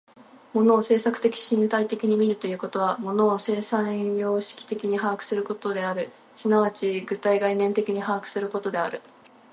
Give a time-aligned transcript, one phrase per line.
[0.55, 8.99] 物を制作的身体的に見るということは、物を生産様式的に把握することである、即ち具体概念的に把握することである。